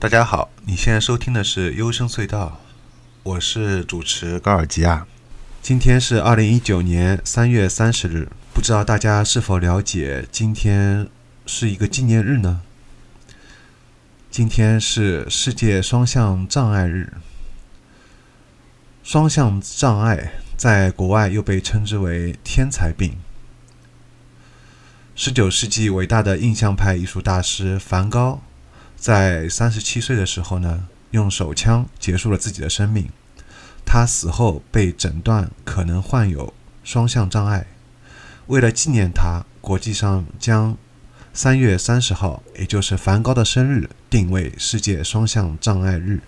[0.00, 2.58] 大家好，你现在收听的是幽深隧道，
[3.22, 5.06] 我是主持高尔基亚。
[5.60, 11.06] 今天是二零一九年三月三十日，不知道大家是否了解，今天
[11.44, 12.62] 是一个纪念日呢？
[14.30, 17.12] 今天是世界双向障碍日。
[19.04, 23.18] 双向障碍在国外又被称之为“天才病”。
[25.14, 28.40] 十九世纪伟大的印象派艺术大师梵高。
[29.00, 33.08] 在三十七岁的时候呢，用手枪结束了自己的生命。
[33.86, 36.52] 他死后被诊断可能患有
[36.84, 37.66] 双向障碍。
[38.48, 40.76] 为了纪念他，国际上将
[41.32, 46.20] 三月三十号，也就是梵高的生日，定为世界双向障碍日。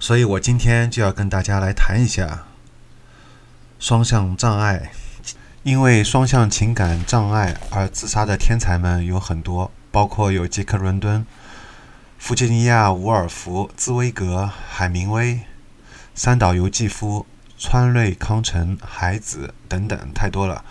[0.00, 2.46] 所以我今天就要跟大家来谈一下
[3.78, 4.90] 双向障碍。
[5.62, 9.70] 因为双向情感障碍而自杀的天才们有很多。
[9.98, 11.26] 包括有杰克·伦敦、
[12.18, 15.40] 弗吉尼亚·伍尔夫、茨威格、海明威、
[16.14, 17.26] 三岛由纪夫、
[17.58, 20.64] 川瑞康成、海子等等，太多了。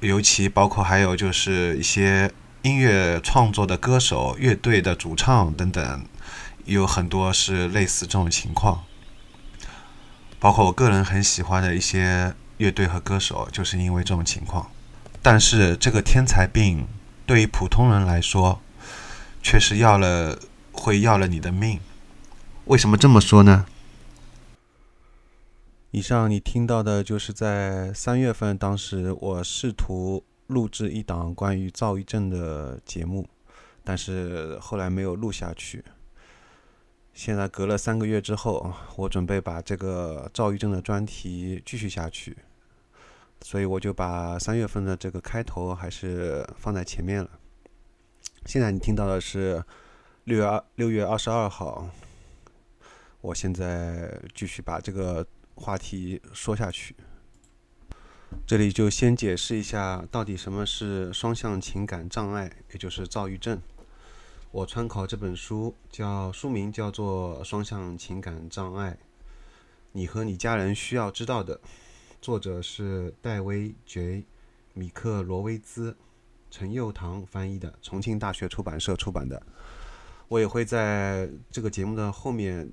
[0.00, 6.04] 尤其包括还有就是一些音乐创作的歌手、乐队的主唱等等，
[6.64, 8.82] 有很多是类似这种情况。
[10.40, 14.68] 包括我个人很喜欢的一些乐队和歌手，就是因为这种情况。
[15.22, 16.88] 但是这个天才病。
[17.28, 18.62] 对于普通人来说，
[19.42, 20.38] 却是要了
[20.72, 21.78] 会要了你的命。
[22.64, 23.66] 为什么这么说呢？
[25.90, 33.28] 以上你听到的就是在三月份，当时我试图录制一档关于躁郁症的节目，
[33.84, 35.84] 但是后来没有录下去。
[37.12, 42.38] 现在隔了三个月之后，我准备把这个躁郁症的专题继续下去。
[43.42, 47.30] 所以我就把三月份的这个开头还是放在前面了。
[48.46, 49.62] 现在你听到的是
[50.24, 51.88] 六月二六月二十二号。
[53.20, 55.26] 我现在继续把这个
[55.56, 56.94] 话题说下去。
[58.46, 63.60] 这里就先解释一下，到底什么是双向情感障碍，也就是躁郁症。
[64.50, 68.92] 我参考这本书，叫书名叫做《双向情感障碍》，
[69.92, 71.60] 你和你家人需要知道的。
[72.20, 74.24] 作者是戴维 ·J·
[74.74, 75.96] 米克罗维兹，
[76.50, 79.40] 陈佑堂翻译的，重庆大学出版社出版的。
[80.26, 82.68] 我也会在这个节目的后面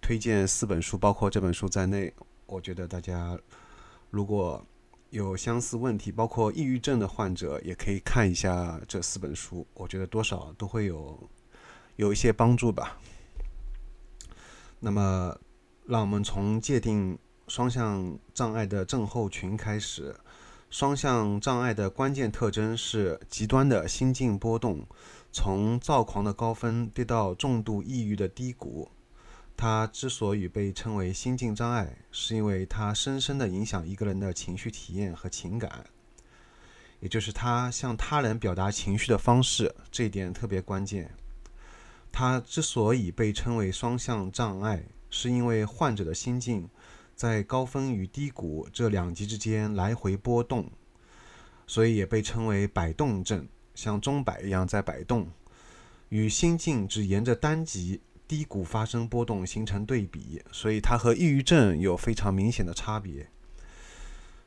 [0.00, 2.14] 推荐四本书，包括这本书在内。
[2.46, 3.36] 我觉得大家
[4.10, 4.64] 如果
[5.10, 9.66] 有相似问题，包括抑郁症的患者，也可以看一下这四本书。
[9.74, 11.28] 我觉得多少都会有
[11.96, 12.96] 有一些帮助吧。
[14.78, 15.36] 那么，
[15.84, 17.18] 让我们从界定。
[17.48, 20.14] 双向障碍的症候群开始。
[20.70, 24.84] 双向障碍的关键特征是极端的心境波动，
[25.30, 28.90] 从躁狂的高峰跌到重度抑郁的低谷。
[29.56, 35.84] 它之所以被称为心境障碍，是因为它深深地影响一个人的情绪体验和情感，
[36.98, 39.72] 也就是他向他人表达情绪的方式。
[39.92, 41.08] 这一点特别关键。
[42.10, 46.68] 它之所以被称为双向障碍，是因为患者的心境。
[47.14, 50.70] 在高峰与低谷这两极之间来回波动，
[51.66, 55.28] 所以也被称为摆动症，像钟摆一样在摆动，
[56.08, 63.28] 与心境只沿着单极低谷发生波动形成对比，所以它和抑郁症有非常明显的差别。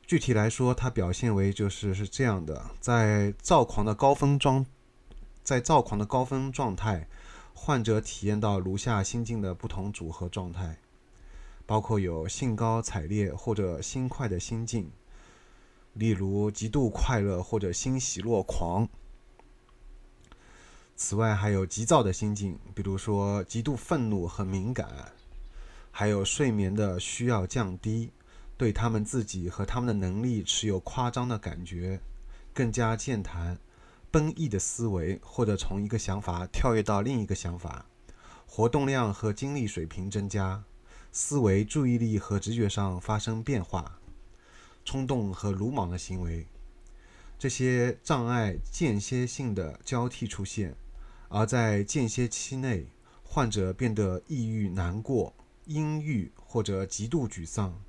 [0.06, 4.64] 具体来说，它表现为就是是这样的：在躁狂的高峰状，
[5.42, 7.06] 在躁狂的高峰状态，
[7.54, 10.78] 患者体验到如下心境的不同组合状态。
[11.68, 14.90] 包括有兴高采烈或者心快的心境，
[15.92, 18.88] 例如极度快乐或者欣喜若狂。
[20.96, 25.12] 此外，还有急躁的心境，比如说极度愤怒和敏感，
[25.90, 28.12] 还有睡眠的需要降低，
[28.56, 32.00] 对他们自己和他们的能力持有夸张的感觉，
[32.54, 33.58] 更加健谈、
[34.10, 37.84] 奔逸的思维，或者从一个想法跳跃到另一个想法，
[38.46, 40.64] 活动量和精力水平增加。
[41.10, 43.98] 思维、注意力和直觉上发生变化，
[44.84, 46.46] 冲动和鲁莽的行为，
[47.38, 50.76] 这些障碍间歇性的交替出现，
[51.28, 52.86] 而在间歇期内，
[53.22, 55.34] 患者变得抑郁、难过、
[55.64, 57.80] 阴郁或者极度沮丧，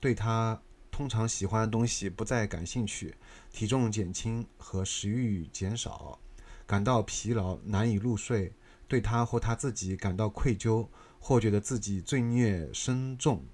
[0.00, 0.60] 对他
[0.90, 3.14] 通常喜欢的东西不再感兴趣，
[3.52, 6.18] 体重减轻和食欲减少，
[6.66, 8.52] 感到疲劳、难以入睡，
[8.86, 10.86] 对他或他自己感到愧疚，
[11.24, 13.44] 或觉得自己罪孽深重，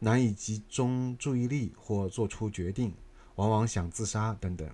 [0.00, 2.92] 难以集中注意力或做出决定，
[3.36, 4.68] 往往想自杀等等。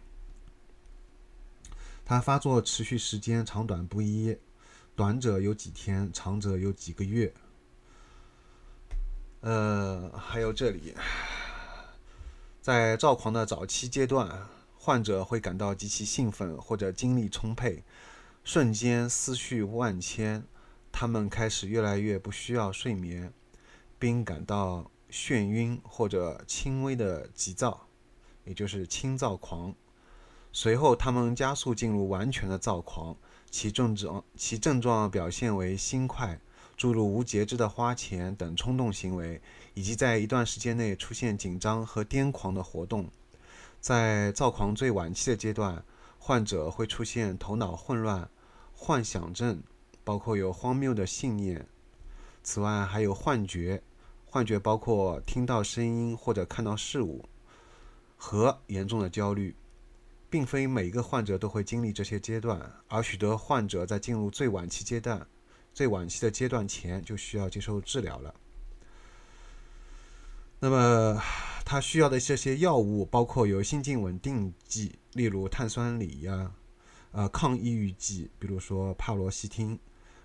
[2.07, 4.35] 它发作持续时间长短不一，
[4.97, 7.35] 短者有几天，长者有几个月。
[9.43, 10.95] 呃，还有这里，
[12.63, 14.49] 在躁狂的早期阶段，
[14.79, 17.85] 患者会感到极其兴奋或者精力充沛，
[18.43, 20.45] 瞬间思绪万千，
[20.93, 23.33] 他们开始越来越不需要睡眠，
[23.99, 27.87] 并感到眩晕或者轻微的急躁，
[28.45, 29.75] 也就是轻躁狂。
[30.53, 33.17] 随后，他们加速进入完全的躁狂，
[33.51, 36.41] 其症状其症状表现为心快、
[36.77, 39.41] 注入无节制的花钱等冲动行为，
[39.75, 43.09] 以及在一段时间内出现紧张和癫狂的活动。
[43.81, 45.85] 在躁狂最晚期的阶段，
[46.19, 48.29] 患者会出现头脑混乱、
[48.75, 49.63] 幻想症，
[50.09, 51.67] 包括有荒谬的信念。
[52.43, 53.83] 此外，还有幻觉，
[54.25, 57.29] 幻觉包括听到声音或者看到事物，
[58.17, 59.55] 和严重的焦虑。
[60.31, 65.27] 并非每个患者都会经历这些阶段，而许多患者在进入最晚期阶段、
[65.75, 68.35] 最晚期的阶段前就需要接受治疗了。
[70.59, 71.21] 那么，
[71.67, 76.53] 他需要的这些药物包括有心境稳定剂，例如碳酸锂呀，
[77.13, 79.79] 呃，抗抑郁剂，比如说帕罗西汀，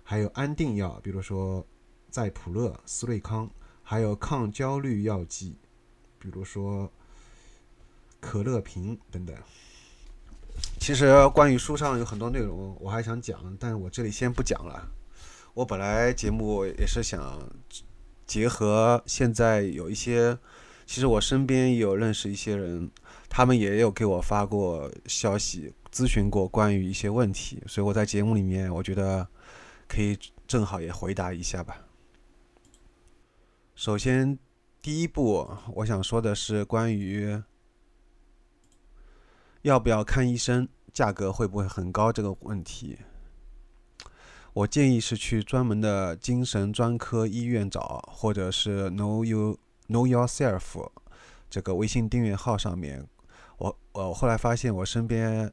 [0.06, 1.66] 还有安定药，比如说
[2.10, 3.50] 在普乐、斯瑞康，
[3.82, 5.56] 还有抗焦虑药剂，
[6.18, 6.88] 比如说
[8.20, 9.34] 可乐平等等。
[10.78, 14.86] 其实关于书上有很多内容，我还想讲，但是我这里先不讲了。
[15.54, 17.40] 我本来节目也是想
[18.26, 20.38] 结合现在有一些，
[20.84, 22.90] 其实我身边也有认识一些人，
[23.28, 29.26] 他们也有给我发过消息，咨询过关于一些问题，所以我在节目里面，我觉得
[29.88, 31.86] 可以正好也回答一下吧。
[33.74, 34.38] 首先，
[34.80, 37.42] 第一步我想说的是关于。
[39.62, 40.68] 要不要看医生？
[40.92, 42.12] 价格会不会很高？
[42.12, 42.98] 这个问题，
[44.52, 49.58] 我建议是去专门的精神专科医院找，或者是 Know You
[49.88, 50.90] Know Yourself
[51.48, 53.08] 这个微信订阅号上面。
[53.56, 55.50] 我我后来发现，我身边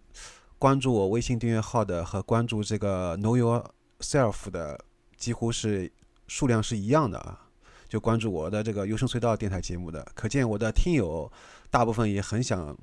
[0.60, 4.80] 关注我微信订阅号的和关注这个 Know Your self 的
[5.16, 5.92] 几乎是
[6.28, 7.48] 数量是一样的啊，
[7.88, 11.32] 就关注我的这个优声隧道电台节目的，可见我的听友
[11.70, 12.78] 大部分也很想。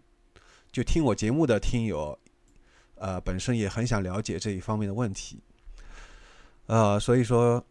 [0.70, 2.16] 就听我节目的听友，
[2.96, 5.40] 呃，本身也很想了解这一方面的问题，
[6.66, 7.64] 呃，所以说，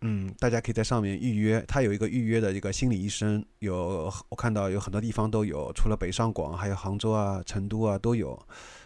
[0.00, 8.34] 嗯，大家可以在上面预约，他有一个预约的一个心理医生，有我看到有很多地方都有，除了北上广，还有杭州啊、成都啊都有，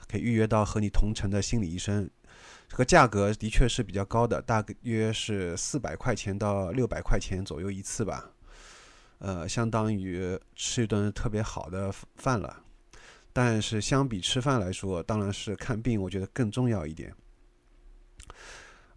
[0.08, 2.10] 可以预约到和你同城的心理医生。
[2.68, 8.30] 这个价格的确是比较高的，大约是四百块钱到六百块钱左右一次吧，
[9.18, 12.62] 呃，相当于吃一顿特别好的饭了。
[13.32, 17.12] 但是相比吃饭来说，当然是看病，我觉得更重要一点。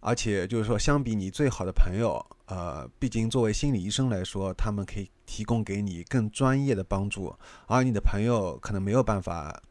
[0.00, 7.34] 而且就是说，相比你最好的朋友，呃，毕竟作为心理医生来说，他们可以提供给你更专业的帮助，
[7.66, 9.62] 而你的朋友可能没有办法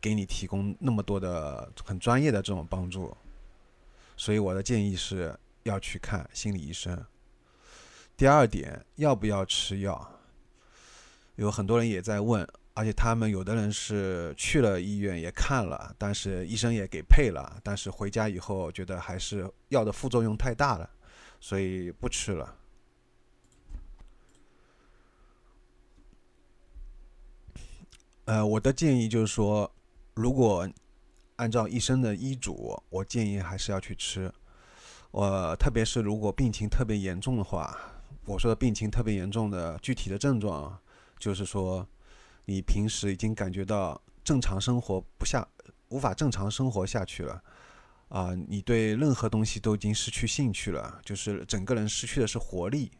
[0.00, 3.16] 给你提供那么多的很专业的这种帮助。
[4.20, 7.02] 所以我的建议是要去看心理医生。
[8.18, 10.20] 第二点，要不要吃药？
[11.36, 12.46] 有很多人也在问。
[12.74, 20.88] 而且他们有的人是去了医院也看了，但是医生也给配了，但是回家以后觉得还是药的副作用太大了，
[21.40, 22.56] 所以不吃了。
[28.26, 29.70] 呃，我的建议就是说，
[30.14, 30.66] 如果
[31.40, 34.30] 按照医生的医嘱，我建议还是要去吃。
[35.10, 37.76] 我特别是如果病情特别严重的话，
[38.26, 40.78] 我说的病情特别严重的具体的症状，
[41.18, 41.86] 就是说。
[42.46, 45.46] 你平时已经感觉到正常生活不下，
[45.90, 47.40] 无法正常生活下去了，
[48.08, 52.90] 啊，你对任何东西都已经失去兴趣了，就是整个人失去的是活力。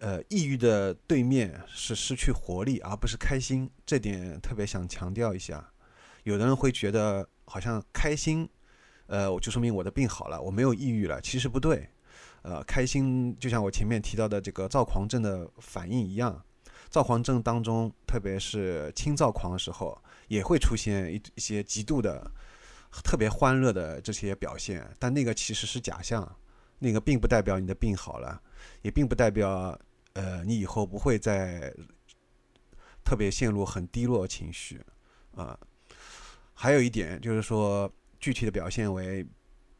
[0.00, 5.66] 呃，抑郁的对面是失去活力，而不是开心，这点特别想强调一下。
[6.24, 8.48] 有的人会觉得好像开心，
[9.06, 11.20] 呃，我就说明我的病好了，我没有抑郁了。
[11.20, 11.88] 其实不对，
[12.42, 16.44] 呃，开心就像我前面提到的这个躁狂症的反应一样。
[16.90, 22.30] 躁狂症当中，特别是轻躁狂的时候，也会出现一一些极度的、
[23.04, 26.36] 特别欢乐的这些表现，但那个其实是假象，
[26.78, 28.40] 那个并不代表你的病好了，
[28.80, 29.78] 也并不代表
[30.14, 31.70] 呃你以后不会再
[33.04, 34.80] 特别陷入很低落情绪
[35.34, 35.58] 啊。
[36.60, 37.88] 还有一点就是说，
[38.18, 39.24] 具体的表现为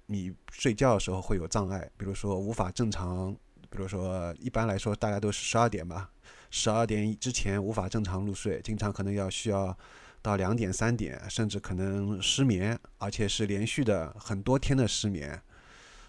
[0.07, 3.35] 你睡觉的时候会有障碍，比如说无法正常，
[3.69, 6.09] 比如说一般来说大家都是十二点吧，
[6.51, 9.77] 十二点之前无法正常入睡，经常可能要需要。
[10.21, 15.41] 到两点、三点，甚至可能失眠，而且是连续的很多天的失眠。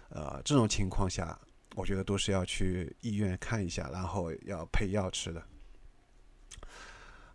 [0.08, 1.38] 呃，这种情况下，
[1.76, 5.40] 我觉得都是要去医院看一下，然后要配药吃的。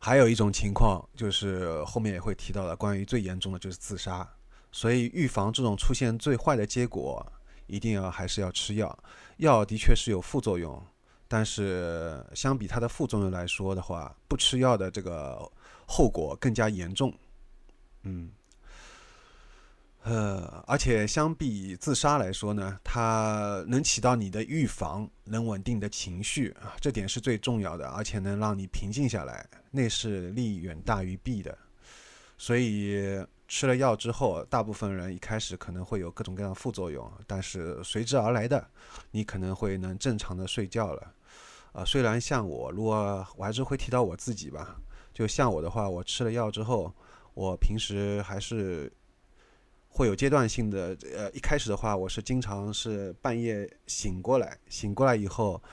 [0.05, 4.27] 还有一种情况就是后面也会提到的，关于最严重的就是自杀。
[4.71, 7.25] 所以预防这种出现最坏的结果，
[7.65, 8.95] 一定要还是要吃药。
[9.37, 10.79] 药的确是有副作用，
[11.27, 15.51] 但是相比它的副作用来说的话，不吃药的这个。
[15.87, 17.13] 后果更加严重，
[18.01, 18.31] 嗯，
[20.07, 31.57] 呃，而且相比自杀来说呢，它能起到你的预防，能稳定的情绪啊，这点是最重要的，而且能让你平静下来，那是利远大于弊的。
[32.37, 38.63] 所以吃了药之后，大部分人一开始可能会有各种各样的副作用，但是随之而来的，
[39.09, 41.11] 你可能会能正常的睡觉了。
[41.71, 44.75] 啊，虽然像我，如果我还是会提到我自己吧。
[45.15, 46.93] 就像我的话，我吃了药之后，
[47.33, 48.91] 我平时还是
[49.95, 50.97] 会有阶段性的。
[51.15, 55.63] 呃，一开始的话，我是经常是半夜醒过来，醒过来以后，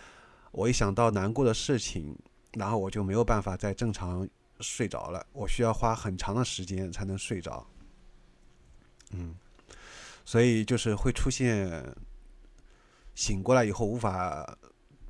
[0.52, 2.16] 我一想到难过的事情，
[2.52, 4.28] 然后我就没有办法再正常
[4.60, 7.66] 睡着了，我需要花很长的时间才能睡着。
[9.10, 9.34] 嗯，
[10.24, 11.84] 所以就是会出现
[13.16, 14.56] 醒过来以后无法。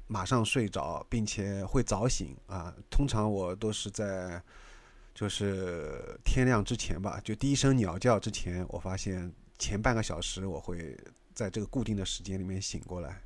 [0.08, 2.74] 马上睡着，并且会早醒啊。
[2.90, 4.42] 通常我都是在
[5.14, 10.96] 就是天亮之前吧，就第一声鸟叫之前，我发现前半个小时我会
[11.34, 13.22] 在这个固定的时间里面醒过来，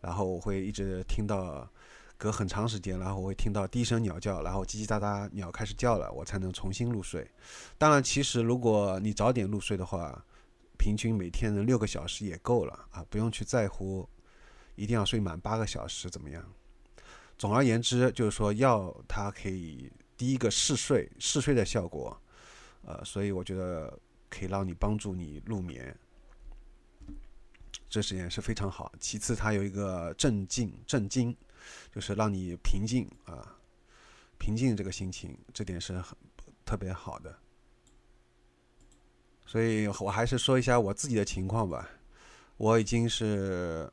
[0.00, 1.68] 然后我会一直听到
[2.16, 7.30] 隔很长时间，然后我会听到第一声鸟叫，然后叽叽喳喳鸟开始叫了，我才能重新入睡。
[7.78, 10.24] 当然，其实如果你早点入睡的话，
[10.78, 14.08] 平均每天能六个小时也够了啊，不用去在乎。
[14.74, 16.42] 一定要睡满八个小时，怎么样？
[17.36, 22.16] 总而言之，就是说药它可以第一个嗜睡，嗜睡的效果，
[22.84, 23.98] 呃，所以我觉得
[24.30, 25.98] 可以让你帮助你入眠，
[27.90, 28.92] 这实验是非常好。
[29.00, 31.36] 其次，它有一个镇静、镇惊，
[31.92, 33.58] 就是让你平静啊，
[34.38, 36.16] 平静这个心情，这点是很
[36.64, 37.36] 特别好的。
[39.44, 41.90] 所以我还是说一下我自己的情况吧，
[42.58, 43.92] 我已经是。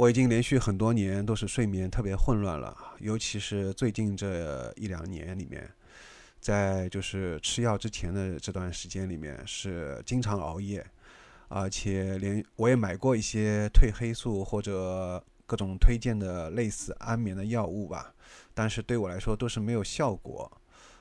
[0.00, 5.70] 我已经连续很多年都是睡眠特别混乱了，尤其是最近这一两年里面，
[6.40, 10.82] 在就是吃药之前的这段时间里面是经常熬夜，
[11.48, 18.14] 而且连我也买过一些褪黑素或者各种推荐的类似安眠的药物吧，
[18.54, 20.50] 但是对我来说都是没有效果，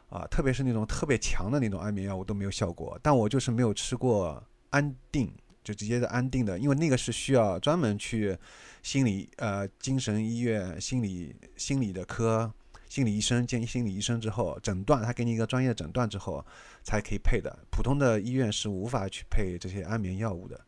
[0.10, 5.32] 啊，特别是那种特别强的那种安眠药物都没有效果，但我就是没有吃过安定。
[5.70, 8.36] 就直接的安定的，因为那个是需要专门去
[8.82, 12.52] 心理呃精神医院心理心理的科
[12.88, 16.44] 心理医生见心理医生之后诊断，他给你一个专业的诊断之后
[16.84, 20.60] 才可以配的，普通的医院是无法去配这些安眠药物的。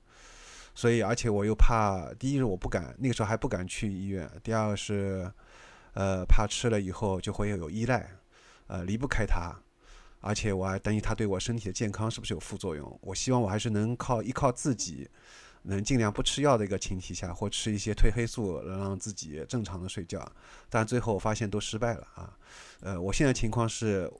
[0.76, 5.32] 所以而且我又怕，第一是我不敢那个时候还不敢去医院，第二是
[5.96, 8.08] 呃怕吃了以后就会有依赖，
[8.68, 9.52] 呃离不开它。
[10.22, 13.00] 而且我还担心它对我身体的健康是不是有副作用。
[13.02, 15.10] 我希望我还是能靠依靠自己，
[15.64, 20.32] 能尽量不吃药的一个前提下，或吃一些褪黑素，能让自己正常的睡觉。
[20.70, 22.38] 但最后我发现都失败了啊！
[22.82, 24.12] 呃，我现在情况是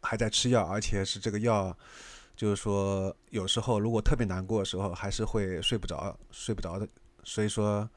[0.00, 1.76] 还在吃药，而且是这个药，
[2.36, 6.88] 就是说有时候如果特别难过的时候，还是会睡不着，睡不着的。
[7.24, 7.88] 所以说，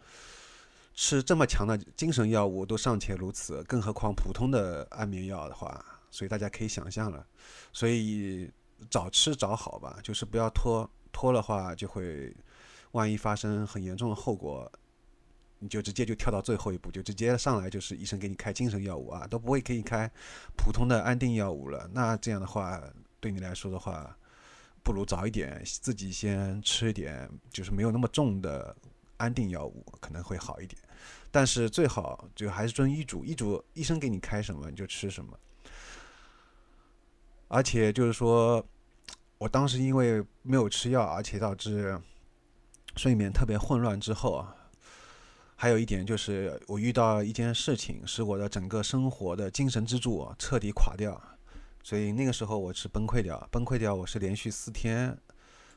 [0.96, 5.86] 吃这么强的精神药物都尚且如此，更何况普通的安眠药的话。
[6.12, 7.26] 所以大家可以想象了，
[7.72, 8.50] 所以
[8.90, 12.36] 早吃早好吧，就是不要拖，拖的话就会，
[12.92, 14.72] 万一发生很严重的后果，
[15.60, 20.10] 你就直接就跳到最后一步，就直接上来就是医生给你开精神药物啊，都不会给你开
[20.56, 21.90] 普通的安定药物了。
[21.94, 22.82] 那这样的话，
[23.20, 24.18] 对你来说的话，
[24.82, 28.76] 不如早一点自己先吃一点，就是没有那么重的
[29.18, 30.82] 安定药物，可能会好一点。
[31.30, 35.38] 但是最好就还是遵医嘱，医嘱医生给你开什么你就吃什么。
[37.50, 38.66] 而且就是说，
[39.38, 42.00] 我当时因为没有吃药，而且导致
[42.96, 44.56] 睡眠特别混乱之后啊，
[45.56, 51.22] 还有一点就是我遇到一件事情，使我的整个生活的精神支柱彻底垮掉，
[51.84, 55.18] 所以那个时候我是崩溃掉，崩溃掉，我是连续四天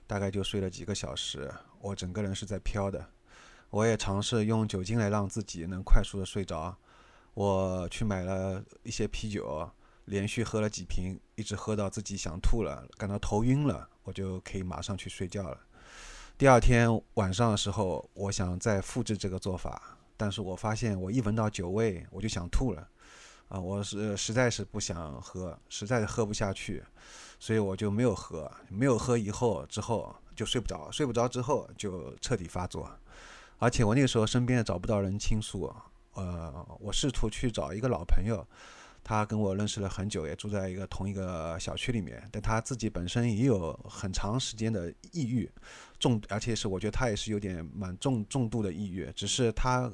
[0.06, 3.04] 大概就睡了几个小时，我整个人是在飘的。
[3.70, 6.76] 我也尝试用酒精来让自己能快速的睡着。
[7.32, 9.70] 我去买了一些啤酒，
[10.12, 15.58] 连续喝了几瓶，一直喝到自己想吐了，感到头晕了，我就可以马上去睡觉了。
[16.36, 22.86] 第二天晚上的时候，我想再复制这个做法，但是我发现我一闻到酒味，我就想吐了。
[23.48, 26.84] 啊，我是实在是不想喝，实在是喝不下去，
[27.38, 28.52] 所以我就没有喝。
[28.68, 32.86] 没有喝以后之后就睡不着，睡不着之后就彻底发作，
[33.56, 35.74] 而且我那个时候身边也找不到人倾诉。
[36.12, 38.46] 呃，我试图去找一个老朋友，
[39.04, 45.50] 他跟我认识了很久，也住在一个同一个小区里面，但他自己本身也有很长时间的抑郁，
[45.98, 49.90] 重，而且是我觉得他也是有点蛮重重度的抑郁，只是他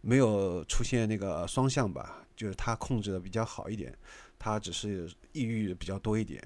[0.00, 3.96] 没有出现那个双向吧，就是他控制的比较好一点，
[4.38, 6.42] 他只是抑郁比较多一点，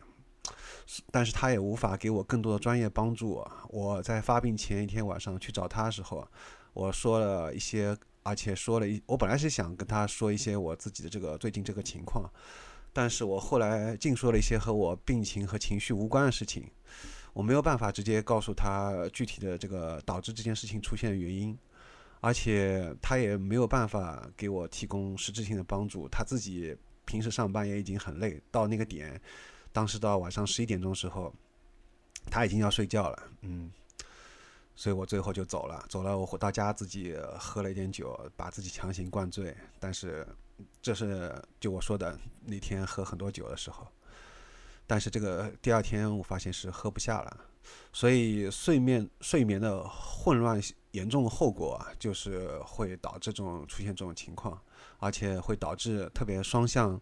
[1.11, 3.43] 但是他也无法给我更多的专业帮助。
[3.71, 6.29] 我在发病前一天晚上去找他的时候，
[6.75, 7.97] 我说了一些。
[8.25, 12.29] 而且说了一，我本来是想跟他说一些我自己的这个最近这个情况，
[12.91, 16.69] 但是我后来净说了一些和我病情和情绪无关的事情，
[17.35, 21.57] 我没有办法直接告诉他具体的这个导致这件事情出现的原因，
[22.21, 29.21] 而且他也没有办法给我提供实质性的帮助，他自己平时上班也已经很累，到那个点，
[29.71, 31.31] 当时到晚上十一点钟时候，
[32.31, 33.71] 他已经要睡觉了，嗯。
[34.77, 36.19] 所以我最后就走了，走了。
[36.19, 39.57] 我回到家自己喝了一点酒，把自己强行灌醉。
[39.79, 40.27] 但是，
[40.83, 43.87] 这是就我说的那天喝很多酒的时候。
[44.87, 47.41] 但是这个第二天我发现是喝不下了。
[47.93, 54.61] 所以睡眠睡眠的混乱严重后果啊，就是会导致这种出现这种情况，
[54.99, 57.01] 而且会导致特别双向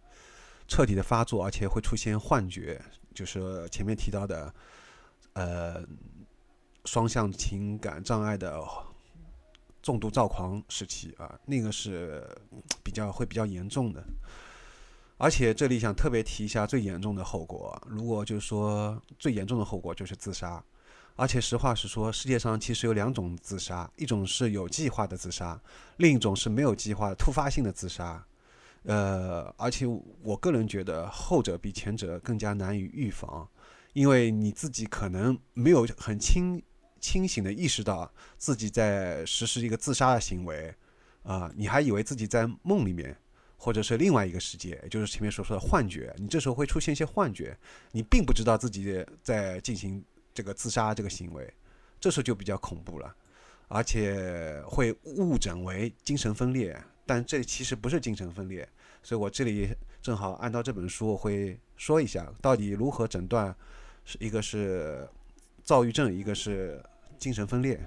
[0.68, 2.80] 彻底的发作，而且会出现幻觉，
[3.14, 4.54] 就是前面提到的，
[5.32, 5.82] 呃。
[6.84, 8.60] 双向情感障碍的
[9.82, 12.26] 重度躁狂时期啊，那个是
[12.82, 14.02] 比较会比较严重的。
[15.18, 20.62] 而且这里想特别提一下最严重的后果，如果就是说最严重的后果就是自杀。
[21.14, 25.60] 而且实话实说，世界上其实有两种自杀，一种是有计划的自杀，
[25.98, 28.24] 另一种是没有计划的突发性的自杀。
[28.84, 29.86] 呃，而且
[30.22, 33.46] 我个人觉得后者比前者更加难以预防，
[33.92, 36.60] 因为你自己可能没有很清。
[37.02, 40.72] 清醒的意识到自己在实施一个自杀的行为，
[41.24, 43.14] 啊，你还以为自己在梦里面，
[43.58, 46.14] 或者是另外一个世界，也就是前面所说的幻觉。
[46.16, 47.58] 你这时候会出现一些幻觉，
[47.90, 51.52] 你并不知道自己在进行这个自杀这个行为，
[52.00, 53.12] 这时候就比较恐怖了，
[53.66, 58.66] 而且会误诊为精神分裂，但这其实不是精神分裂。
[59.02, 59.68] 所以我这里
[60.00, 63.52] 正好按照这本书，我会说一下到底如何诊断，
[64.04, 65.08] 是一个是
[65.64, 66.80] 躁郁症，一个是。
[67.22, 67.80] 精神分裂，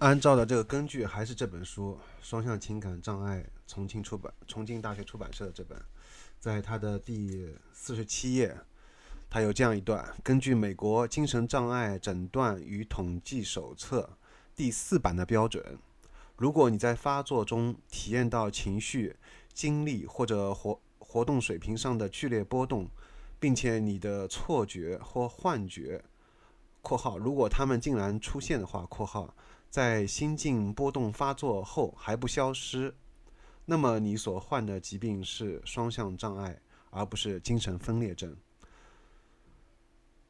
[0.00, 5.80] 按照的这个根据还是这本书《双向情感障碍》，重庆出版，重庆大学出版社的这本，
[6.38, 8.54] 在它的第四十七页，
[9.30, 14.18] 它有这样一段：根据美国精神障碍诊断与统计手册
[14.54, 15.78] 第四版的标准，
[16.36, 19.16] 如果你在发作中体验到情绪、
[19.54, 22.90] 精力或者活活动水平上的剧烈波动，
[23.40, 26.04] 并且你的错觉或幻觉。
[26.88, 29.34] 括号，如果他们竟然出现的话，括号，
[29.68, 32.94] 在心境波动发作后还不消失，
[33.66, 38.34] 那么你所患的疾病是双向障碍，而不是精神分裂症。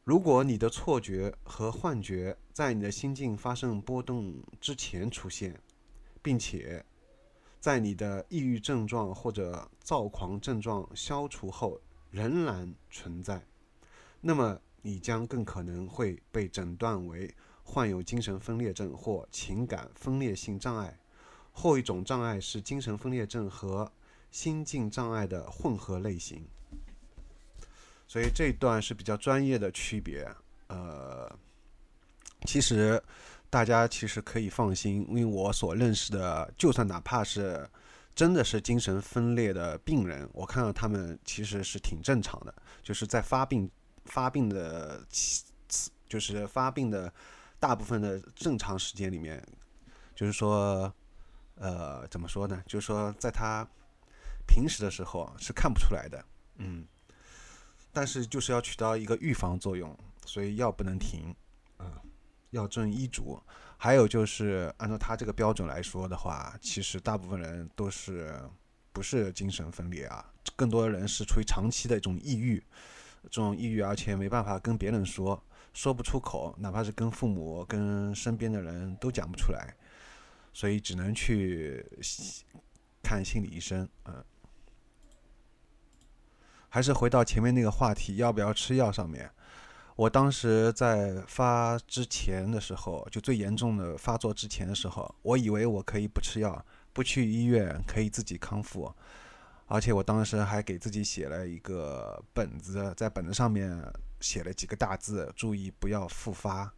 [0.03, 5.61] 如果你的错觉和幻觉在你的心境发生波动之前出现，
[6.21, 6.85] 并且
[7.61, 13.47] 在你的抑郁症状或者躁狂症状消除后仍然存在，
[14.21, 14.61] 那么。
[14.83, 20.99] 你将更可能会被诊断为患有精神分裂症或情感分裂性障碍。
[21.53, 23.91] 后一种障碍是精神分裂症和
[24.31, 26.47] 心境障碍的混合类型。
[28.07, 30.27] 所以这一段是比较专业的区别。
[30.69, 31.31] 呃，
[32.47, 33.03] 其实
[33.51, 37.69] 大家其实可以放心，因为我所认识的，就算哪怕是
[38.15, 43.71] 真的是精神分裂的病人，我看到他们其实是挺正常的，就是在发病。
[44.09, 45.03] 发病的
[46.09, 47.13] 就是发病的
[47.61, 49.43] 大部分的正常时间里面，
[50.15, 50.93] 就是说，
[51.57, 52.63] 呃，怎么说呢？
[52.67, 53.67] 就是说，在他
[54.47, 56.25] 平时的时候是看不出来的，
[56.57, 56.87] 嗯，
[57.93, 61.35] 但是就是要起到一个预防作用，所以药不能停，
[61.77, 62.01] 啊，
[62.51, 63.41] 要遵医嘱。
[63.77, 68.37] 还有就是按照他这个标准来说的话，其实大部分人都是
[68.93, 70.25] 不是精神分裂啊，
[70.57, 72.61] 更多的人是处于长期的一种抑郁。
[73.31, 79.75] 这种抑郁，而且没办法跟别人说，说不出口，哪怕是跟父母、跟身边的人都讲不出来，
[80.53, 81.85] 所以只能去
[83.03, 83.89] 看心理医生。
[84.07, 84.25] 嗯，
[86.69, 89.31] 还是回到前面那个话题，要不要吃药上面。
[89.97, 98.95] 我当时在发之前的时候，就最严重的发作之前的时候，我以为我可以不吃药，不去医院，可以自己康复。
[99.71, 103.79] 而且我当时还给自己写了一个本子，在本子上面
[104.19, 106.73] 写了几个大字，注意不要复发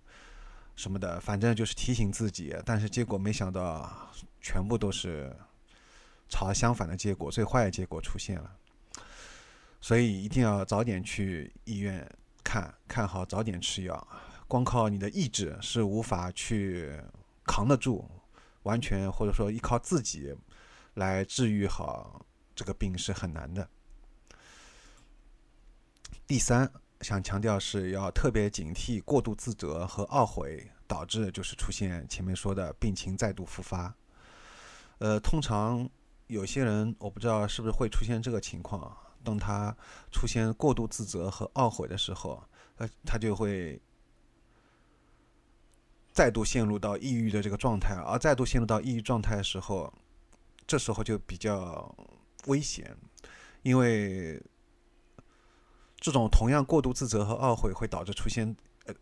[0.75, 2.55] 什么的，反正就是提醒自己。
[2.67, 5.33] 但是结果没想到，全部都是
[6.29, 8.57] 朝相反的结果，最坏的结果出现了。
[9.81, 12.05] 所以一定要早点去医院
[12.43, 14.09] 看看好，早点吃药。
[14.49, 17.01] 光靠你的意志是无法去
[17.45, 18.05] 扛得住，
[18.65, 20.35] 完全或者说依靠自己
[20.95, 22.27] 来治愈好。
[22.61, 23.67] 这个病是很难的。
[26.27, 26.71] 第三，
[27.01, 33.95] 想强调是要特别警惕过度自责和懊悔，导致就是出现前面说的病情再度复发。
[34.99, 35.89] 呃，通常
[36.27, 38.95] 有些人我不知道是不是会出现这个情况，
[39.25, 39.75] 当他
[40.13, 42.45] 出现过度自责和懊悔的时候，
[42.77, 43.81] 呃，他就会
[46.13, 49.91] 再度陷入到抑郁的这个状态，而再度陷入到抑郁状态的时候，
[50.67, 51.91] 这时候就比较。
[52.47, 52.97] 危险，
[53.63, 54.43] 因为
[55.97, 58.95] 这种同样过度自责和懊悔会导致出现呃，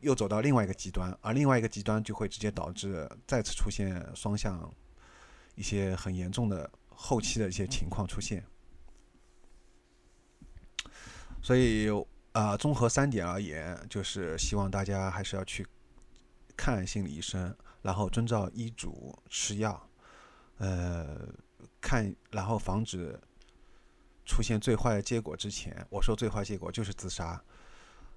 [0.00, 4.70] 又走到另外一个极端，而另外一个极端就会直接导致再次出现双向
[5.54, 8.44] 一些很严重的后期的一些情况出现。
[11.40, 11.88] 所以
[12.32, 15.66] 啊，综合三点而言，就是希望大家还是要去
[16.56, 19.88] 看心理医生，然后遵照医嘱吃药，
[20.58, 21.32] 呃。
[21.82, 23.18] 看，然后防止
[24.24, 27.38] 出现最坏的结果之前，我说最坏结果就是自杀。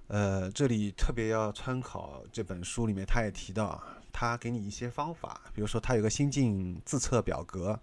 [0.08, 7.78] 呃，这里特别要参考这本书里面，他也提到，他给你一些方法，比如说他有个心境自测表格，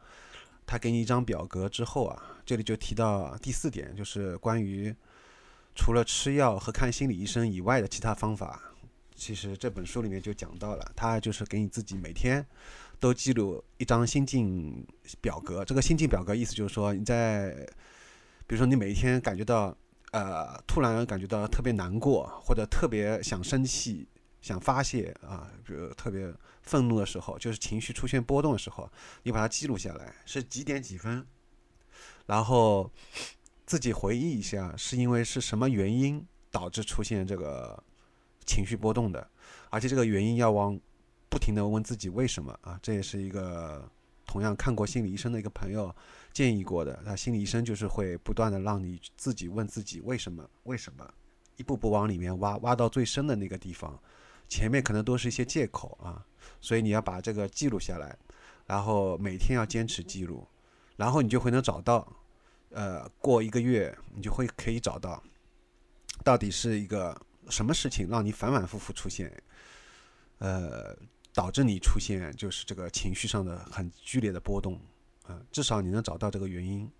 [0.65, 4.95] 他给你一张表格之后啊，这里就提到第四点，就是关于
[5.75, 8.63] 除了吃药和看心理医生以外的其他方法。
[9.17, 12.45] 其实这本书里面就讲到了，他就是给你自己每天
[13.03, 14.87] 都记录一张心境
[15.21, 15.65] 表格。
[15.65, 17.51] 这个心境表格意思就是说，你在
[18.47, 19.77] 比如说你每一天感觉到
[20.13, 24.07] 呃突然感觉到特别难过，或者特别想生气、
[24.41, 28.89] 想发泄啊，比如特别愤怒的时候，就是情绪出现波动的时候，
[29.25, 31.27] 你把它记录下来，是几点几分，
[32.27, 32.89] 然后
[33.67, 37.83] 自己回忆一下，是因为是什么原因导致出现这个。
[38.45, 39.31] 情绪波动的，
[39.71, 40.79] 而且这个原因要往
[41.33, 42.79] 不停的问自己为什么啊？
[42.83, 43.91] 这也是一个
[44.27, 45.91] 同样看过心理医生的一个朋友
[46.31, 47.01] 建议过的。
[47.07, 50.47] 那心理医生就是会不断的让你自己问自己为什么？
[50.65, 51.11] 为什么？
[51.57, 53.99] 一步步往里面挖，挖到最深的那个地方，
[54.47, 56.23] 前面可能都是一些借口啊。
[56.61, 58.15] 所以你要把这个记录下来，
[58.67, 60.47] 然后每天要坚持记录，
[60.97, 62.07] 然后你就会能找到。
[62.75, 65.23] 呃，过一个月你就会可以找到，
[66.23, 67.19] 到底是一个。
[67.51, 69.31] 什么事情让你反反复复出现，
[70.39, 70.97] 呃，
[71.33, 74.81] 导致你出现就是这个情绪上的很剧烈的波动，
[75.27, 76.91] 啊，至少你能找到这个原因。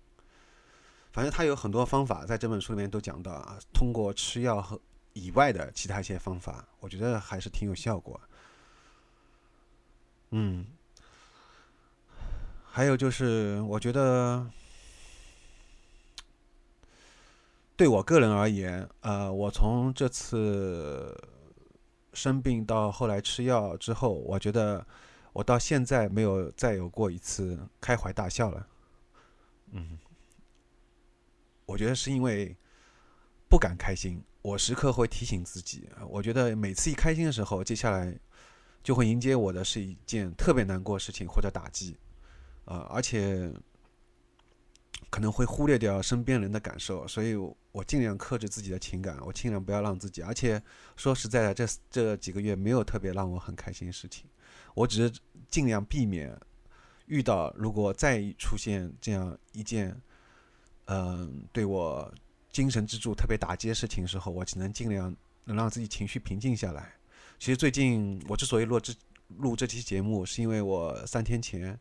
[1.11, 4.79] 反正他有很多方法，在这本书里面都讲到啊，通过吃药和
[5.13, 8.19] 以外的其他一些方法，我觉得还是挺有效果。
[10.31, 10.65] 嗯，
[12.65, 14.49] 还有就是，我觉得。
[17.75, 21.19] 对我个人而言，呃，我从这次
[22.13, 24.85] 生病到后来吃药之后，我觉得
[25.33, 28.67] 我到现在没有再有过一次开怀大笑了。
[29.71, 29.97] 嗯，
[31.65, 32.55] 我觉得是因为
[33.49, 38.17] 不敢开心，我时刻会提醒自己，我觉得每次一开心的时候，接下来
[38.83, 41.97] 就会迎接我的是一件特别难过事情或者打击，
[42.65, 43.51] 啊，而且。
[45.13, 47.35] 可能会忽略掉身边人的感受，所以
[47.71, 50.23] 我尽量克制自己的情感，我尽量不要让自己。
[50.23, 50.59] 而且
[50.95, 54.25] 说实在的，这这几个月没有特别让我很开心的事情，
[54.73, 55.19] 我只是
[55.51, 56.35] 尽量避免
[57.05, 57.53] 遇到。
[57.55, 59.95] 如果再出现这样一件，
[60.85, 62.11] 嗯，对我
[62.51, 66.91] 精神支柱特别打击的事情的时候，我只能尽量能让自己情绪平静下来。
[67.37, 68.91] 其实最近我之所以录这
[69.37, 71.79] 录这期节目，是因为我三天前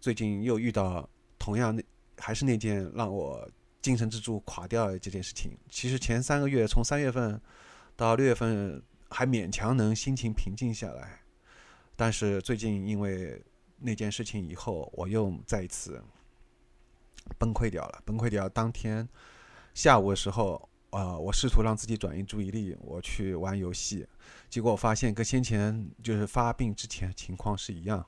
[0.00, 1.06] 最近又遇到
[1.38, 1.84] 同样那。
[2.18, 3.48] 还是那件让我
[3.82, 5.52] 精神支柱垮掉这件事情。
[5.68, 7.40] 其实前三个月，从三月份
[7.96, 11.20] 到六月份，还勉强能心情平静下来。
[11.96, 13.40] 但是最近因为
[13.78, 16.02] 那件事情以后，我又再一次
[17.38, 18.02] 崩溃掉了。
[18.04, 19.08] 崩溃掉当天
[19.74, 24.06] 下午的时候，啊，我试图让自己转移注意力，我去玩游戏，
[24.48, 28.04] 结果我发现跟先前就是发病之前情况是一样。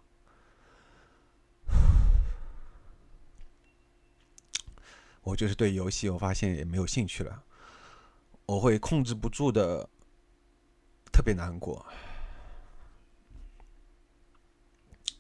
[5.27, 7.43] 我就是对游戏，我发现也没有兴趣了，
[8.47, 9.89] 我会控制不住的，
[11.13, 11.85] 特别难过，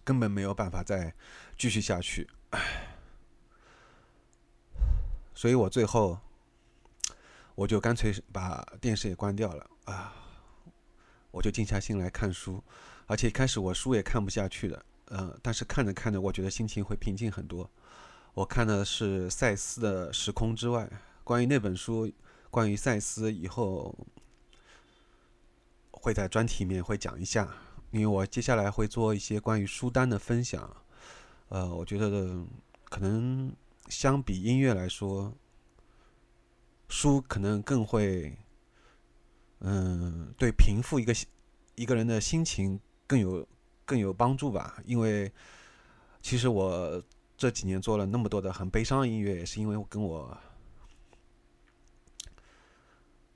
[0.04, 1.12] 根本没有办法再
[1.58, 2.30] 继续下去，
[5.34, 6.18] 所以我最后。
[7.56, 10.12] 我就干脆把电视也关掉了啊！
[11.30, 12.62] 我就静下心来看书，
[13.06, 17.70] 而且一开始我书也看不下去的，嗯，但是看着看着，我觉得心情会平静很多。
[18.36, 20.84] 我看的是赛斯的《时空之外》，
[21.24, 22.12] 关于那本书，
[22.50, 23.96] 关于赛斯，以后
[25.90, 27.50] 会在专题里面会讲一下，
[27.92, 30.70] 因为我接下来会做一些关于书单的分享。
[31.48, 32.44] 呃，我觉得
[32.90, 33.50] 可能
[33.88, 35.32] 相比音乐来说。
[36.88, 38.36] 书可能更会，
[39.60, 41.14] 嗯，对平复一个
[41.74, 43.48] 一个人的心情更有
[43.86, 44.78] 更有帮助吧。
[44.84, 45.32] 因为
[46.20, 47.02] 其实我
[47.36, 50.36] 这几年做了那么多的很悲伤的音乐，也是因为跟我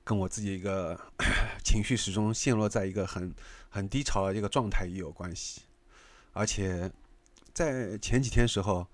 [0.03, 0.99] 跟我自己一个
[1.63, 3.33] 情绪始终陷落在一个很
[3.69, 5.61] 很低潮的一个状态也有关系。
[6.33, 6.91] 而且
[7.53, 8.87] 在前几天时候，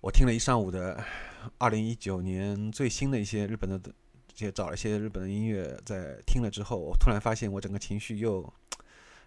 [0.00, 1.04] 我听了一上午的。
[1.58, 3.94] 二零一九年最新的一些日本的，这
[4.34, 8.52] 些找了一些日本的音乐，在听了之后，我突然发现我整个情绪又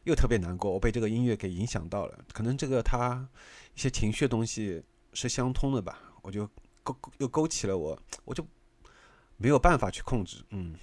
[0.09, 2.25] 又特别难过，我被这个音乐给影响到了。
[2.33, 3.27] 可能这个他
[3.75, 6.49] 一些情绪的东西是相通的吧，我就
[6.83, 8.45] 勾又勾起了我，我就
[9.37, 10.75] 没有办法去控制，嗯，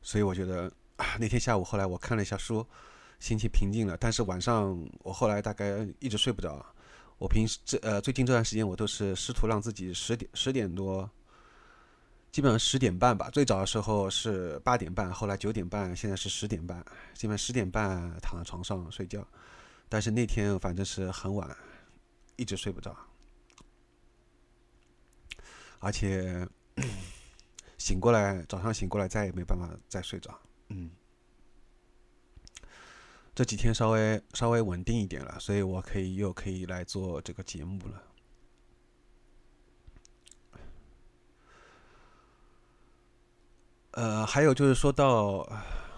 [0.00, 2.64] 所以我觉得啊，那天下午后来我看了一下书，
[3.18, 6.64] 心情平静了，但是晚上我后来大概一直睡不着。
[7.18, 11.10] 我平时这呃最近这段时间，我都是试图让自己十点十点多，
[12.32, 13.28] 基本上十点半吧。
[13.30, 16.84] 最早的时候是八点半，后来九点半，现在是十点半。
[17.14, 19.26] 基本上十点半躺在床上睡觉，
[19.88, 21.56] 但是那天反正是很晚，
[22.36, 22.96] 一直睡不着，
[25.78, 26.46] 而且
[27.78, 30.38] 醒过来早上醒过来再也没办法再睡着，
[30.68, 30.90] 嗯。
[33.32, 38.02] 这几天稍微稍微稳定一点了，所以我可以又可以来做这个节目了。
[43.92, 45.48] 呃，还有就是说到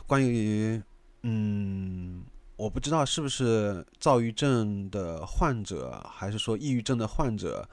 [0.07, 0.83] 关于，
[1.23, 2.25] 嗯，
[2.57, 7.69] 我不知道是不是躁郁症的患者，还是说抑郁症的患者。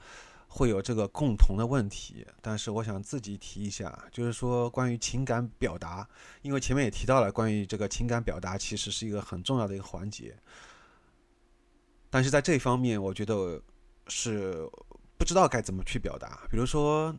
[0.52, 6.04] 会有这个共同的问题，但是我想自己提一下，就是说关于情感表达，
[6.42, 10.36] 因为前面也提到了，关于这个情感表达其实是一个很重要的一个环节，
[12.10, 13.62] 但是在这方面，我觉得
[14.08, 14.68] 是
[15.16, 16.40] 不知道该怎么去表达。
[16.50, 17.14] 比如说，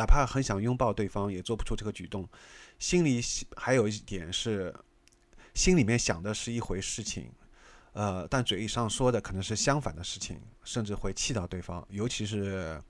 [0.00, 2.26] 哪怕很想拥抱对方，也做不出这个举动，
[2.78, 3.20] 心里
[3.54, 4.74] 还有一点是，
[5.52, 7.30] 心里面想的是一回事情。
[7.92, 12.80] 呃，但嘴上说的可能是相反的事情，甚至会气到对方，尤其是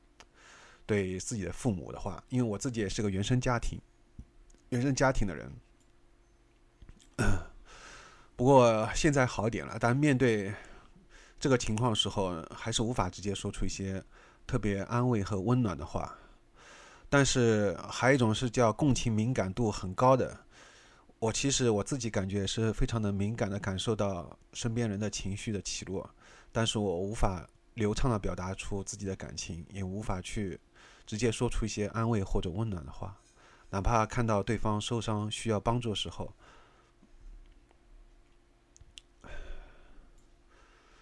[0.87, 2.23] 对自己的父母的话。
[2.29, 3.81] 因为我自己也是个原生家庭、
[4.69, 5.53] 原生家庭的人，
[8.37, 9.77] 不过现在好点了。
[9.81, 10.55] 但面对
[11.41, 14.01] 这个情况的时候，还是无法直接说出一些
[14.47, 16.17] 特别安慰和温暖的话。
[17.11, 20.47] 但是还有一种是叫共情敏感度很高的。
[21.19, 26.09] 我其实我自己感觉是非常的敏感的，感受到身边人的情绪的起落，
[26.51, 30.59] 但是我无法流畅的表达出自己的感情，也无法去
[31.05, 33.21] 直接说出一些安慰或者温暖的话，
[33.69, 36.33] 哪怕看到对方受伤需要帮助的时候，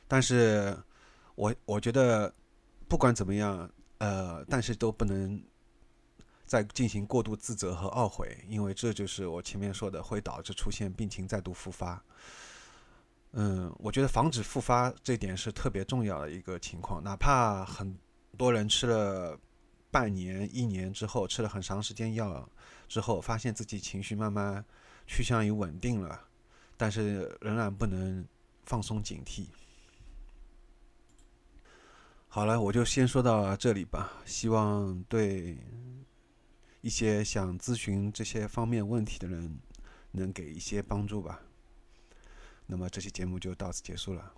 [0.09, 0.77] 但是
[1.37, 2.35] 我我觉得
[2.89, 5.41] 不管怎么样，呃，但是都不能。
[6.49, 12.03] 再进行过度自责和懊悔，因为这就是我前面说的会导致出现病情再度复发。
[13.33, 17.05] 嗯，我觉得防止复发这点是特别重要的一个情况。
[17.05, 17.95] 哪怕很
[18.39, 19.39] 多人吃了
[19.91, 22.49] 半年、一年之后，吃了很长时间药
[22.89, 24.65] 之后，发现自己情绪慢慢
[25.07, 26.19] 趋向于稳定了，
[26.79, 28.27] 但是仍然不能
[28.65, 29.49] 放松警惕。
[32.29, 34.11] 好了，我就先说到这里吧。
[34.25, 35.59] 希望对。
[36.81, 39.59] 一些想咨询这些方面问题的人，
[40.13, 41.43] 能给一些帮助吧。
[42.67, 44.33] 那么这期节目就到此结束了。